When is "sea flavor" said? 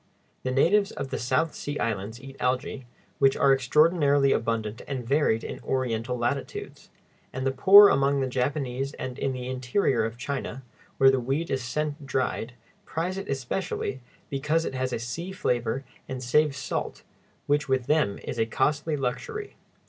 14.97-15.83